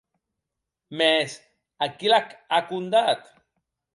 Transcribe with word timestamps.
Mès, 0.97 1.29
a 1.85 1.87
qui 1.97 2.07
l’ac 2.11 2.29
a 2.57 2.59
condat? 2.69 3.21